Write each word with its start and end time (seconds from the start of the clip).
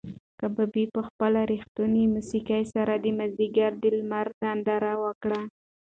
کبابي 0.39 0.85
په 0.93 1.01
خپله 1.07 1.39
رښتونې 1.51 2.01
موسکا 2.13 2.59
سره 2.73 2.93
د 2.97 3.05
مازدیګر 3.17 3.71
د 3.81 3.83
لمر 3.95 4.27
ننداره 4.43 4.93
وکړه. 5.03 5.41